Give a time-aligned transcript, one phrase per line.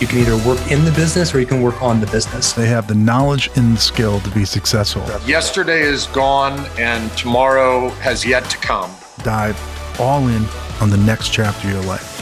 [0.00, 2.54] You can either work in the business or you can work on the business.
[2.54, 5.02] They have the knowledge and the skill to be successful.
[5.28, 8.90] Yesterday is gone and tomorrow has yet to come.
[9.24, 9.60] Dive
[10.00, 10.46] all in
[10.80, 12.16] on the next chapter of your life.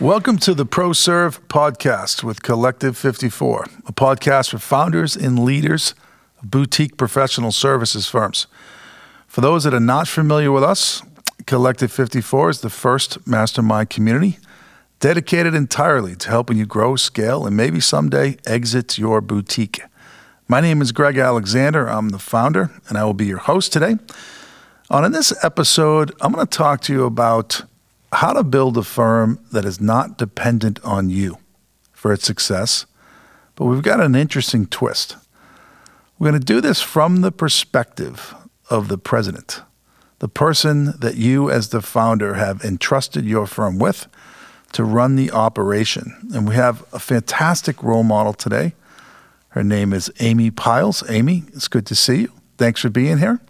[0.00, 5.94] Welcome to the ProServe podcast with Collective 54, a podcast for founders and leaders
[6.42, 8.48] of boutique professional services firms.
[9.28, 11.04] For those that are not familiar with us,
[11.46, 14.40] Collective 54 is the first mastermind community
[15.06, 19.80] dedicated entirely to helping you grow, scale, and maybe someday exit your boutique.
[20.48, 21.88] My name is Greg Alexander.
[21.88, 23.98] I'm the founder, and I will be your host today.
[24.90, 27.62] On in this episode, I'm going to talk to you about
[28.10, 31.38] how to build a firm that is not dependent on you
[31.92, 32.84] for its success.
[33.54, 35.16] But we've got an interesting twist.
[36.18, 38.34] We're going to do this from the perspective
[38.70, 39.62] of the president,
[40.18, 44.08] the person that you, as the founder, have entrusted your firm with
[44.72, 46.14] to run the operation.
[46.34, 48.74] And we have a fantastic role model today.
[49.50, 51.08] Her name is Amy Pyles.
[51.08, 52.32] Amy, it's good to see you.
[52.58, 53.40] Thanks for being here.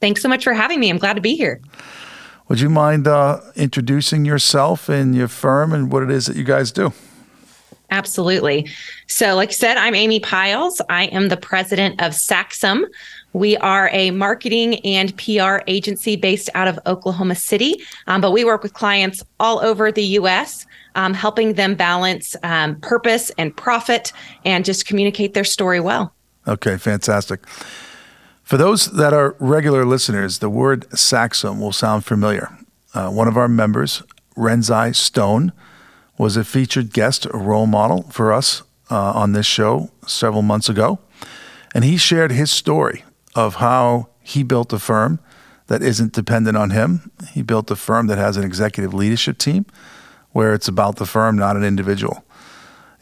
[0.00, 0.90] Thanks so much for having me.
[0.90, 1.60] I'm glad to be here.
[2.48, 6.44] Would you mind uh, introducing yourself and your firm and what it is that you
[6.44, 6.92] guys do?
[7.90, 8.68] Absolutely.
[9.06, 10.80] So, like I said, I'm Amy Pyles.
[10.88, 12.84] I am the president of Saxum.
[13.32, 18.44] We are a marketing and PR agency based out of Oklahoma City, um, but we
[18.44, 24.12] work with clients all over the US, um, helping them balance um, purpose and profit
[24.44, 26.12] and just communicate their story well.
[26.46, 27.46] Okay, fantastic.
[28.42, 32.50] For those that are regular listeners, the word Saxum will sound familiar.
[32.92, 34.02] Uh, one of our members,
[34.36, 35.52] Renzi Stone,
[36.18, 40.68] was a featured guest, a role model for us uh, on this show several months
[40.68, 40.98] ago.
[41.74, 45.20] And he shared his story of how he built a firm
[45.66, 47.10] that isn't dependent on him.
[47.32, 49.66] He built a firm that has an executive leadership team
[50.30, 52.24] where it's about the firm, not an individual.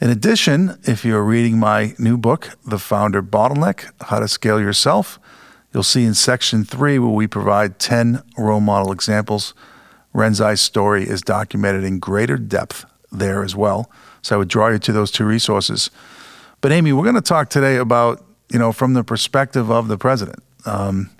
[0.00, 5.18] In addition, if you're reading my new book, The Founder Bottleneck How to Scale Yourself,
[5.72, 9.52] you'll see in section three where we provide 10 role model examples.
[10.14, 13.90] Renzi's story is documented in greater depth there as well.
[14.22, 15.90] So I would draw you to those two resources.
[16.60, 19.96] But Amy, we're going to talk today about you know, from the perspective of the
[19.96, 21.10] president, um,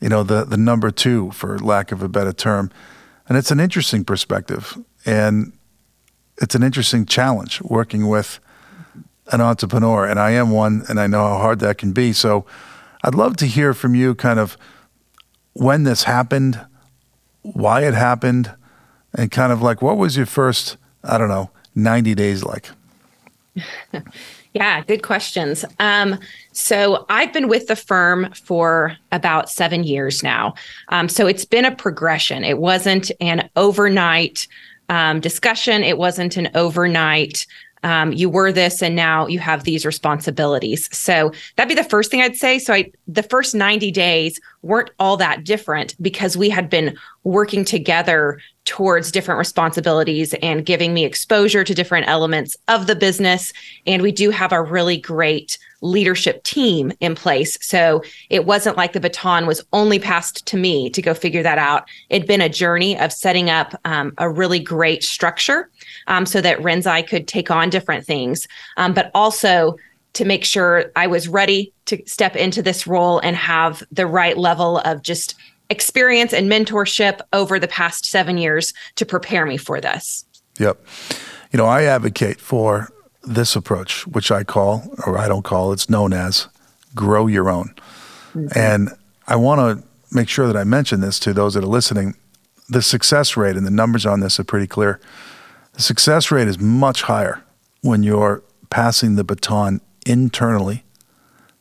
[0.00, 2.70] you know, the, the number two, for lack of a better term.
[3.28, 4.76] And it's an interesting perspective.
[5.04, 5.52] And
[6.38, 8.40] it's an interesting challenge working with
[9.32, 10.04] an entrepreneur.
[10.06, 12.12] And I am one, and I know how hard that can be.
[12.12, 12.44] So
[13.02, 14.56] I'd love to hear from you kind of
[15.52, 16.60] when this happened,
[17.42, 18.52] why it happened,
[19.14, 22.70] and kind of like what was your first, I don't know, 90 days like?
[24.56, 25.66] Yeah, good questions.
[25.80, 26.18] Um,
[26.52, 30.54] so I've been with the firm for about seven years now.
[30.88, 32.42] Um, so it's been a progression.
[32.42, 34.48] It wasn't an overnight
[34.88, 37.46] um, discussion, it wasn't an overnight
[37.82, 40.88] um, you were this and now you have these responsibilities.
[40.96, 42.58] So that'd be the first thing I'd say.
[42.58, 47.64] So I, the first 90 days weren't all that different because we had been working
[47.64, 53.52] together towards different responsibilities and giving me exposure to different elements of the business.
[53.86, 57.56] And we do have a really great leadership team in place.
[57.60, 61.58] So it wasn't like the baton was only passed to me to go figure that
[61.58, 61.88] out.
[62.10, 65.70] It'd been a journey of setting up um, a really great structure
[66.08, 69.76] um, so that Renzi could take on different things, um, but also
[70.14, 74.36] to make sure I was ready to step into this role and have the right
[74.36, 75.36] level of just
[75.70, 80.24] experience and mentorship over the past seven years to prepare me for this.
[80.58, 80.84] Yep.
[81.52, 82.88] You know, I advocate for
[83.22, 86.48] this approach, which I call, or I don't call, it's known as
[86.94, 87.74] grow your own.
[88.34, 88.58] Mm-hmm.
[88.58, 88.90] And
[89.26, 92.14] I want to make sure that I mention this to those that are listening.
[92.68, 95.00] The success rate and the numbers on this are pretty clear.
[95.72, 97.42] The success rate is much higher
[97.82, 100.84] when you're passing the baton internally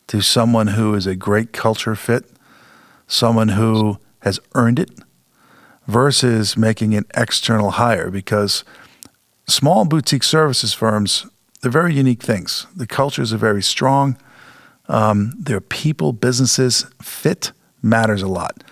[0.08, 2.26] to someone who is a great culture fit
[3.08, 4.92] someone who has earned it
[5.88, 8.64] versus making an external hire because
[9.48, 11.28] small boutique services firms
[11.66, 12.68] they're very unique things.
[12.76, 14.18] The cultures are very strong.
[14.88, 18.64] Um, their people businesses fit matters a lot.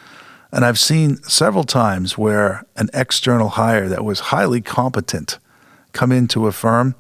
[0.52, 5.40] And i've seen several times where an external hire that was highly competent
[5.92, 6.94] come into a firm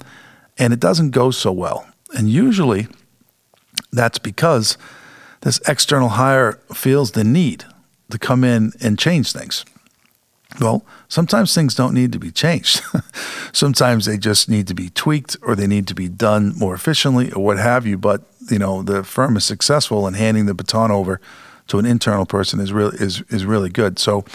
[0.58, 1.86] and it doesn't go so well.
[2.18, 2.88] And usually
[3.92, 4.80] that's because
[5.44, 7.66] this external hire feels the need
[8.10, 9.66] to come in and change things.
[10.60, 12.82] Well, sometimes things don't need to be changed.
[13.54, 17.32] sometimes they just need to be tweaked or they need to be done more efficiently
[17.32, 17.98] or what have you.
[17.98, 21.20] But, you know, the firm is successful in handing the baton over
[21.68, 23.98] to an internal person is really is is really good.
[23.98, 24.26] So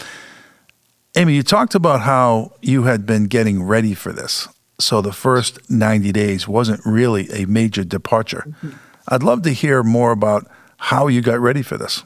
[1.17, 4.49] Amy, you talked about how you had been getting ready for this.
[4.81, 8.45] So the first 90 days wasn't really a major departure.
[8.47, 8.71] Mm-hmm.
[9.09, 12.03] I'd love to hear more about how you got ready for this.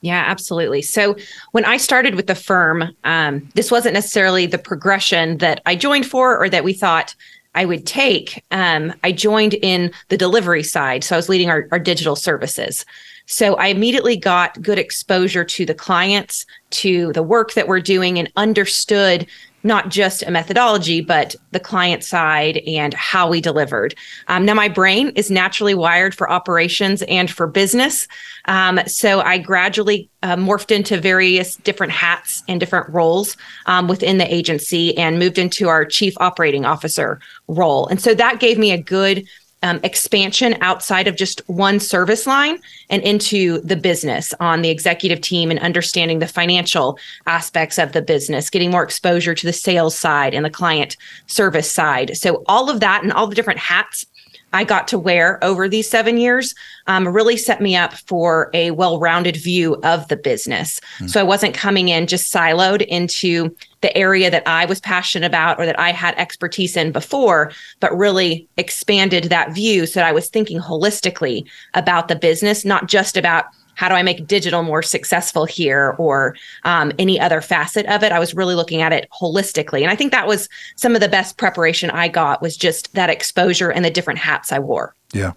[0.00, 0.80] Yeah, absolutely.
[0.80, 1.16] So
[1.52, 6.06] when I started with the firm, um, this wasn't necessarily the progression that I joined
[6.06, 7.14] for or that we thought
[7.54, 8.42] I would take.
[8.50, 11.04] Um, I joined in the delivery side.
[11.04, 12.86] So I was leading our, our digital services.
[13.30, 18.18] So I immediately got good exposure to the clients, to the work that we're doing,
[18.18, 19.24] and understood
[19.62, 23.94] not just a methodology, but the client side and how we delivered.
[24.26, 28.08] Um, now, my brain is naturally wired for operations and for business.
[28.46, 33.36] Um, so I gradually uh, morphed into various different hats and different roles
[33.66, 37.86] um, within the agency and moved into our chief operating officer role.
[37.86, 39.28] And so that gave me a good
[39.62, 42.58] um, expansion outside of just one service line
[42.88, 48.02] and into the business on the executive team and understanding the financial aspects of the
[48.02, 50.96] business, getting more exposure to the sales side and the client
[51.26, 52.16] service side.
[52.16, 54.06] So, all of that and all the different hats
[54.52, 56.54] I got to wear over these seven years
[56.86, 60.80] um, really set me up for a well rounded view of the business.
[60.98, 61.10] Mm.
[61.10, 65.58] So I wasn't coming in just siloed into the area that I was passionate about
[65.58, 70.12] or that I had expertise in before, but really expanded that view so that I
[70.12, 73.46] was thinking holistically about the business, not just about
[73.80, 78.12] how do I make digital more successful here or um, any other facet of it.
[78.12, 79.80] I was really looking at it holistically.
[79.80, 83.08] And I think that was some of the best preparation I got was just that
[83.08, 84.94] exposure and the different hats I wore.
[85.14, 85.32] Yeah.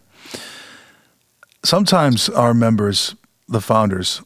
[1.63, 3.15] Sometimes our members,
[3.47, 4.21] the founders,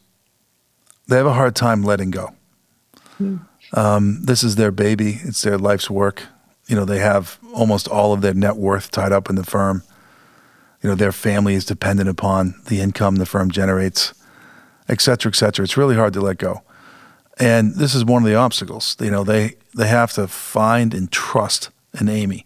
[1.05, 2.33] they have a hard time letting go.
[3.21, 3.45] Mm.
[3.73, 5.19] Um, this is their baby.
[5.25, 6.23] It's their life's work.
[6.65, 9.83] You know, they have almost all of their net worth tied up in the firm
[10.81, 14.13] you know their family is dependent upon the income the firm generates,
[14.87, 15.63] et cetera, et cetera.
[15.63, 16.61] It's really hard to let go,
[17.39, 18.95] and this is one of the obstacles.
[18.99, 21.69] You know they they have to find and trust
[21.99, 22.45] in Amy.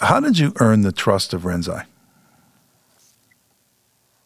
[0.00, 1.84] How did you earn the trust of Renzi?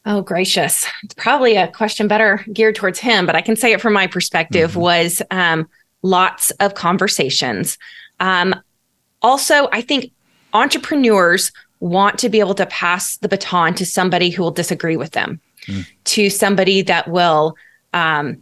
[0.08, 0.86] Oh, gracious.
[1.02, 4.06] It's probably a question better geared towards him, but I can say it from my
[4.06, 4.80] perspective mm-hmm.
[4.80, 5.68] was um,
[6.02, 7.76] lots of conversations.
[8.20, 8.54] Um,
[9.20, 10.12] also, I think
[10.52, 11.50] entrepreneurs
[11.86, 15.40] want to be able to pass the baton to somebody who will disagree with them,
[15.66, 15.86] mm.
[16.04, 17.56] to somebody that will
[17.94, 18.38] um,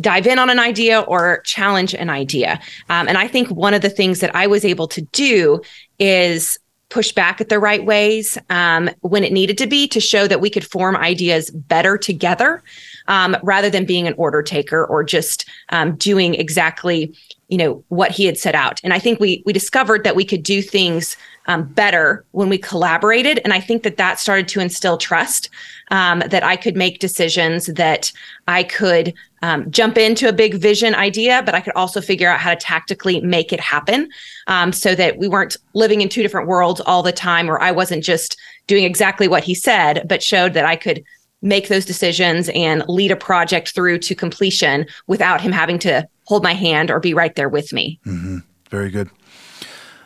[0.00, 2.60] dive in on an idea or challenge an idea.
[2.88, 5.60] Um, and I think one of the things that I was able to do
[5.98, 6.58] is
[6.88, 10.40] push back at the right ways um, when it needed to be to show that
[10.40, 12.62] we could form ideas better together
[13.08, 17.14] um, rather than being an order taker or just um, doing exactly
[17.48, 18.80] you know what he had set out.
[18.82, 21.16] And i think we we discovered that we could do things
[21.46, 23.40] um, better when we collaborated.
[23.44, 25.48] And i think that that started to instill trust
[25.90, 28.12] um, that i could make decisions that
[28.48, 32.40] i could um, jump into a big vision idea but i could also figure out
[32.40, 34.10] how to tactically make it happen
[34.48, 37.70] um, so that we weren't living in two different worlds all the time or i
[37.70, 38.36] wasn't just
[38.66, 41.04] doing exactly what he said but showed that i could
[41.46, 46.42] make those decisions and lead a project through to completion without him having to hold
[46.42, 48.00] my hand or be right there with me.
[48.04, 48.38] Mm-hmm.
[48.68, 49.08] Very good.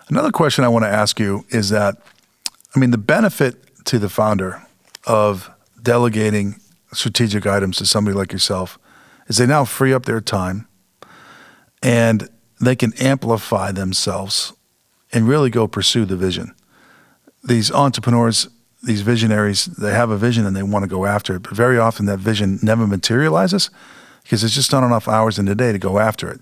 [0.08, 1.96] Another question I want to ask you is that,
[2.74, 4.62] I mean, the benefit to the founder
[5.06, 5.50] of
[5.82, 6.56] delegating
[6.92, 8.78] strategic items to somebody like yourself
[9.28, 10.66] is they now free up their time
[11.82, 12.28] and
[12.60, 14.52] they can amplify themselves
[15.12, 16.54] and really go pursue the vision.
[17.42, 18.48] These entrepreneurs,
[18.82, 21.78] these visionaries, they have a vision and they want to go after it, but very
[21.78, 23.70] often that vision never materializes
[24.22, 26.40] because there's just not enough hours in the day to go after it.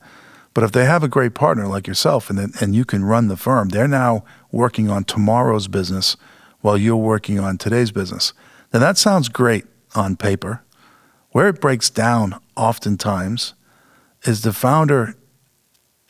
[0.54, 3.36] But if they have a great partner like yourself and, and you can run the
[3.36, 6.16] firm, they're now working on tomorrow's business
[6.60, 8.32] while you're working on today's business.
[8.72, 9.64] Now, that sounds great
[9.94, 10.62] on paper.
[11.30, 13.54] Where it breaks down oftentimes
[14.24, 15.14] is the founder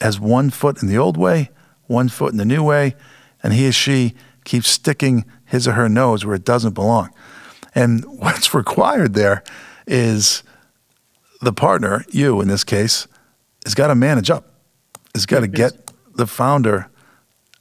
[0.00, 1.50] has one foot in the old way,
[1.86, 2.94] one foot in the new way,
[3.42, 7.10] and he or she keeps sticking his or her nose where it doesn't belong.
[7.74, 9.42] And what's required there
[9.86, 10.42] is
[11.40, 13.06] the partner, you in this case,
[13.64, 14.54] has got to manage up.
[15.14, 16.88] Has got to get the founder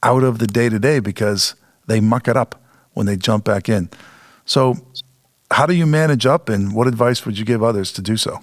[0.02, 1.54] out of the day to day because
[1.86, 3.88] they muck it up when they jump back in.
[4.44, 4.76] So,
[5.50, 8.40] how do you manage up, and what advice would you give others to do so?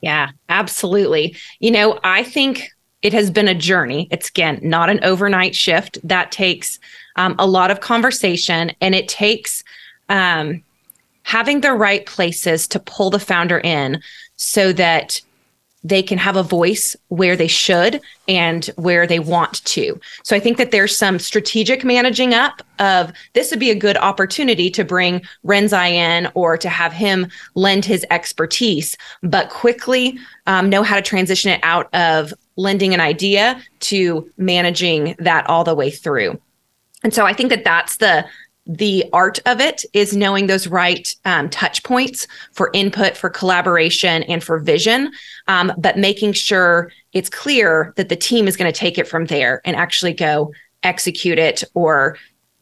[0.00, 1.36] Yeah, absolutely.
[1.60, 2.68] You know, I think
[3.02, 4.08] it has been a journey.
[4.10, 5.98] It's again not an overnight shift.
[6.04, 6.78] That takes
[7.16, 9.62] um, a lot of conversation, and it takes
[10.08, 10.62] um,
[11.24, 14.00] having the right places to pull the founder in
[14.36, 15.20] so that
[15.84, 20.00] they can have a voice where they should and where they want to.
[20.22, 23.96] So I think that there's some strategic managing up of this would be a good
[23.96, 30.68] opportunity to bring Renzi in or to have him lend his expertise, but quickly um,
[30.68, 35.74] know how to transition it out of lending an idea to managing that all the
[35.74, 36.40] way through.
[37.02, 38.24] And so I think that that's the
[38.66, 44.22] the art of it is knowing those right um, touch points for input, for collaboration,
[44.24, 45.10] and for vision,
[45.48, 49.26] um, but making sure it's clear that the team is going to take it from
[49.26, 50.52] there and actually go
[50.84, 52.16] execute it or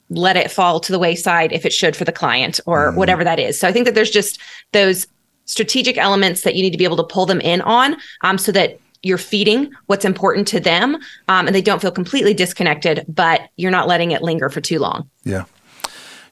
[0.09, 2.97] let it fall to the wayside if it should for the client or mm.
[2.97, 3.59] whatever that is.
[3.59, 4.41] So I think that there's just
[4.73, 5.07] those
[5.45, 8.53] strategic elements that you need to be able to pull them in on um, so
[8.53, 10.97] that you're feeding what's important to them
[11.29, 14.79] um, and they don't feel completely disconnected, but you're not letting it linger for too
[14.79, 15.09] long.
[15.25, 15.45] Yeah.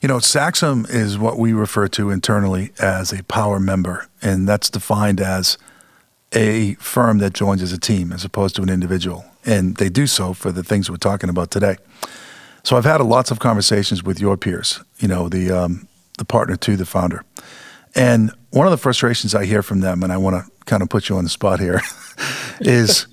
[0.00, 4.70] You know, Saxum is what we refer to internally as a power member, and that's
[4.70, 5.58] defined as
[6.32, 9.24] a firm that joins as a team as opposed to an individual.
[9.44, 11.78] And they do so for the things we're talking about today.
[12.62, 15.88] So I've had lots of conversations with your peers, you know, the, um,
[16.18, 17.24] the partner to the founder.
[17.96, 20.90] And one of the frustrations I hear from them, and I want to kind of
[20.90, 21.80] put you on the spot here,
[22.60, 23.08] is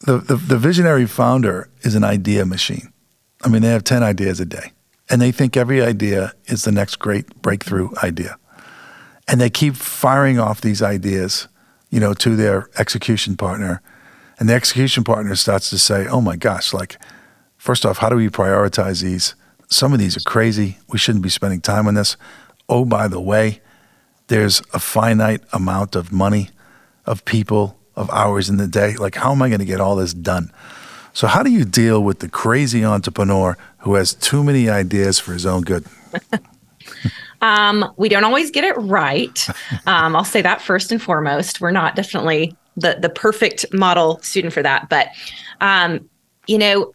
[0.00, 2.92] the, the, the visionary founder is an idea machine.
[3.42, 4.72] I mean, they have 10 ideas a day
[5.10, 8.36] and they think every idea is the next great breakthrough idea.
[9.26, 11.48] And they keep firing off these ideas,
[11.90, 13.82] you know, to their execution partner.
[14.38, 16.96] And the execution partner starts to say, oh my gosh, like,
[17.56, 19.34] first off, how do we prioritize these?
[19.68, 20.78] Some of these are crazy.
[20.88, 22.16] We shouldn't be spending time on this.
[22.68, 23.60] Oh, by the way,
[24.28, 26.50] there's a finite amount of money,
[27.04, 28.94] of people, of hours in the day.
[28.96, 30.52] Like, how am I going to get all this done?
[31.12, 35.32] So, how do you deal with the crazy entrepreneur who has too many ideas for
[35.32, 35.84] his own good?
[37.40, 39.48] um, we don't always get it right.
[39.86, 41.60] Um, I'll say that first and foremost.
[41.60, 45.08] We're not definitely the the perfect model student for that, but
[45.60, 46.08] um,
[46.46, 46.92] you know,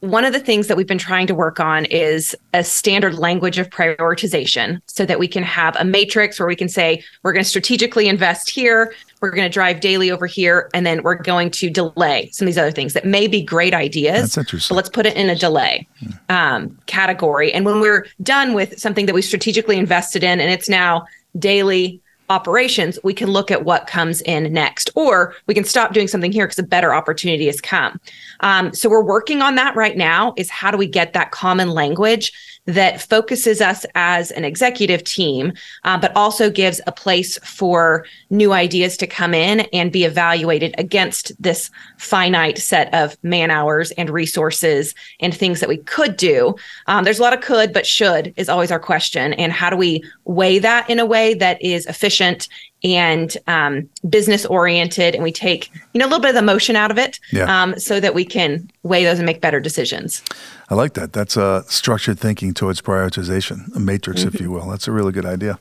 [0.00, 3.58] one of the things that we've been trying to work on is a standard language
[3.58, 7.42] of prioritization so that we can have a matrix where we can say we're going
[7.42, 11.50] to strategically invest here we're going to drive daily over here and then we're going
[11.50, 14.74] to delay some of these other things that may be great ideas That's interesting.
[14.74, 15.86] but let's put it in a delay
[16.30, 20.68] um, category and when we're done with something that we strategically invested in and it's
[20.68, 21.04] now
[21.38, 22.00] daily
[22.30, 26.32] operations, we can look at what comes in next, or we can stop doing something
[26.32, 28.00] here because a better opportunity has come.
[28.40, 30.32] Um, so we're working on that right now.
[30.36, 32.32] Is how do we get that common language
[32.66, 35.52] that focuses us as an executive team,
[35.84, 40.74] uh, but also gives a place for new ideas to come in and be evaluated
[40.78, 46.54] against this finite set of man hours and resources and things that we could do.
[46.86, 49.32] Um, there's a lot of could, but should is always our question.
[49.34, 52.48] And how do we weigh that in a way that is efficient
[52.82, 56.76] and um, business oriented and we take you know a little bit of the motion
[56.76, 57.62] out of it yeah.
[57.62, 60.22] um, so that we can weigh those and make better decisions.
[60.68, 61.12] I like that.
[61.12, 64.34] That's a structured thinking towards prioritization a matrix mm-hmm.
[64.34, 64.68] if you will.
[64.68, 65.58] That's a really good idea.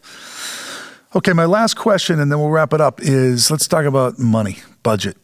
[1.16, 4.60] Okay my last question and then we'll wrap it up is let's talk about money
[4.84, 5.18] budget.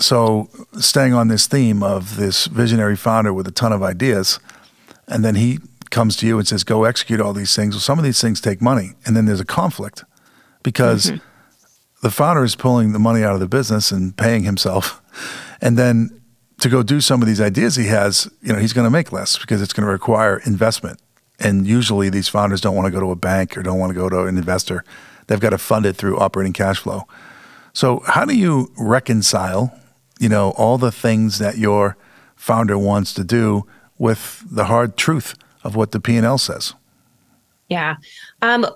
[0.00, 4.40] So staying on this theme of this visionary founder with a ton of ideas
[5.06, 5.58] and then he
[5.90, 7.74] comes to you and says go execute all these things.
[7.74, 10.04] Well some of these things take money and then there's a conflict
[10.62, 11.18] because mm-hmm.
[12.02, 15.02] the founder is pulling the money out of the business and paying himself.
[15.62, 16.22] And then
[16.60, 19.12] to go do some of these ideas he has, you know, he's going to make
[19.12, 21.00] less because it's going to require investment.
[21.38, 23.94] And usually these founders don't want to go to a bank or don't want to
[23.94, 24.84] go to an investor.
[25.26, 27.06] They've got to fund it through operating cash flow.
[27.72, 29.78] So how do you reconcile,
[30.18, 31.96] you know, all the things that your
[32.36, 33.66] founder wants to do
[33.98, 36.74] with the hard truth of what the P&L says?
[37.68, 37.96] Yeah.
[38.42, 38.66] Um,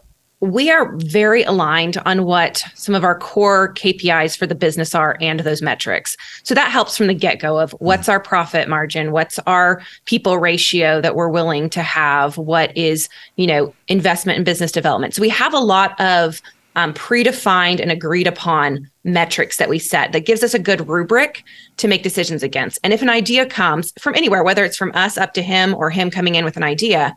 [0.45, 5.17] we are very aligned on what some of our core KPIs for the business are
[5.21, 6.17] and those metrics.
[6.43, 10.39] So that helps from the get go of what's our profit margin, what's our people
[10.39, 15.15] ratio that we're willing to have, what is, you know, investment in business development.
[15.15, 16.43] So we have a lot of
[16.77, 21.43] um, predefined and agreed upon metrics that we set that gives us a good rubric
[21.79, 22.79] to make decisions against.
[22.85, 25.89] And if an idea comes from anywhere, whether it's from us up to him or
[25.89, 27.15] him coming in with an idea,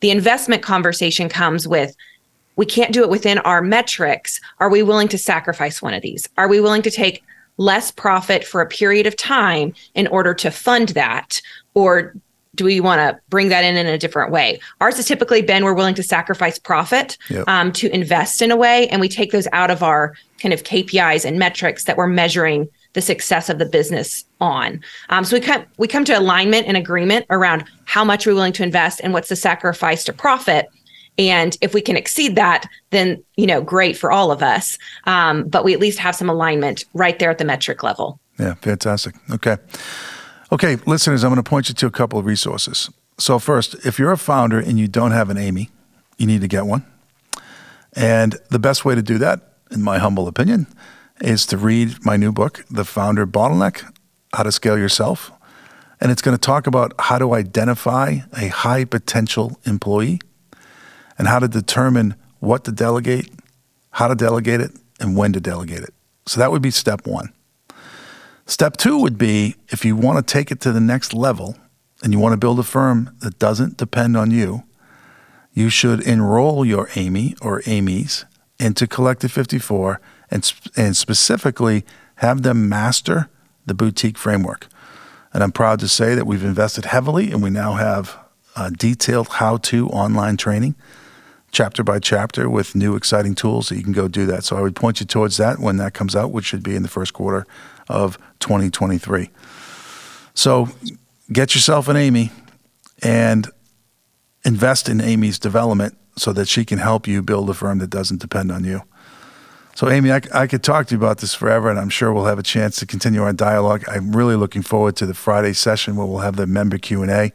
[0.00, 1.94] the investment conversation comes with
[2.56, 4.40] we can't do it within our metrics.
[4.58, 6.28] Are we willing to sacrifice one of these?
[6.36, 7.22] Are we willing to take
[7.58, 11.40] less profit for a period of time in order to fund that?
[11.74, 12.14] Or
[12.54, 14.58] do we want to bring that in in a different way?
[14.80, 17.46] Ours has typically been we're willing to sacrifice profit yep.
[17.46, 20.64] um, to invest in a way, and we take those out of our kind of
[20.64, 24.82] KPIs and metrics that we're measuring the success of the business on.
[25.10, 28.54] Um, so we come we come to alignment and agreement around how much we're willing
[28.54, 30.66] to invest and what's the sacrifice to profit
[31.18, 34.78] And if we can exceed that, then, you know, great for all of us.
[35.04, 38.20] Um, but we at least have some alignment right there at the metric level.
[38.38, 39.14] Yeah, fantastic.
[39.30, 39.56] Okay.
[40.52, 42.90] Okay, listeners, I'm going to point you to a couple of resources.
[43.18, 45.70] So, first, if you're a founder and you don't have an Amy,
[46.18, 46.84] you need to get one.
[47.94, 50.66] And the best way to do that, in my humble opinion,
[51.20, 53.90] is to read my new book, The Founder Bottleneck
[54.34, 55.32] How to Scale Yourself.
[55.98, 60.20] And it's going to talk about how to identify a high potential employee
[61.18, 63.30] and how to determine what to delegate,
[63.90, 65.94] how to delegate it, and when to delegate it.
[66.26, 67.32] So that would be step one.
[68.46, 71.56] Step two would be if you want to take it to the next level
[72.02, 74.62] and you want to build a firm that doesn't depend on you,
[75.52, 78.24] you should enroll your Amy or Amy's
[78.58, 81.84] into Collective 54 and, and specifically
[82.16, 83.28] have them master
[83.64, 84.68] the boutique framework.
[85.32, 88.16] And I'm proud to say that we've invested heavily and we now have
[88.54, 90.74] uh, detailed how to online training,
[91.52, 94.44] chapter by chapter, with new exciting tools that you can go do that.
[94.44, 96.82] So I would point you towards that when that comes out, which should be in
[96.82, 97.46] the first quarter
[97.88, 99.30] of 2023.
[100.34, 100.68] So
[101.32, 102.30] get yourself an Amy
[103.02, 103.48] and
[104.44, 108.20] invest in Amy's development so that she can help you build a firm that doesn't
[108.20, 108.82] depend on you.
[109.74, 112.24] So, Amy, I, I, could talk to you about this forever, and I'm sure we'll
[112.24, 113.84] have a chance to continue our dialogue.
[113.86, 117.10] I'm really looking forward to the Friday session where we'll have the member Q and
[117.10, 117.30] A.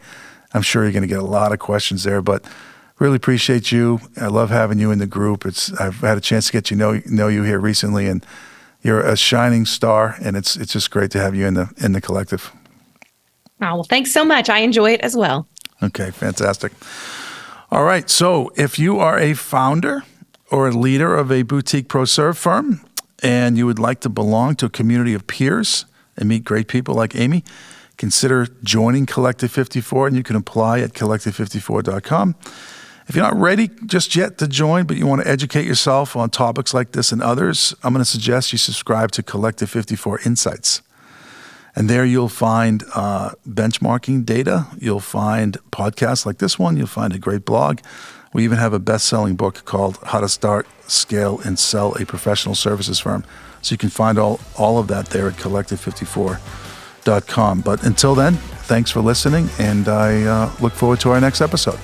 [0.51, 2.43] I'm sure you're going to get a lot of questions there, but
[3.01, 3.99] really appreciate you.
[4.15, 5.45] I love having you in the group.
[5.45, 8.23] It's I've had a chance to get you know know you here recently, and
[8.81, 11.93] you're a shining star, and it's it's just great to have you in the in
[11.93, 12.53] the collective.
[13.59, 14.49] Oh, well, thanks so much.
[14.49, 15.47] I enjoy it as well.
[15.83, 16.71] Okay, fantastic.
[17.71, 20.03] All right, so if you are a founder
[20.51, 22.81] or a leader of a boutique pro serve firm
[23.23, 25.85] and you would like to belong to a community of peers
[26.17, 27.43] and meet great people like Amy,
[27.97, 32.35] consider joining Collective 54 and you can apply at collective54.com.
[33.11, 36.29] If you're not ready just yet to join, but you want to educate yourself on
[36.29, 40.81] topics like this and others, I'm going to suggest you subscribe to Collective 54 Insights.
[41.75, 44.67] And there you'll find uh, benchmarking data.
[44.79, 46.77] You'll find podcasts like this one.
[46.77, 47.81] You'll find a great blog.
[48.31, 52.05] We even have a best selling book called How to Start, Scale, and Sell a
[52.05, 53.25] Professional Services Firm.
[53.61, 57.59] So you can find all, all of that there at collective54.com.
[57.59, 61.77] But until then, thanks for listening, and I uh, look forward to our next episode.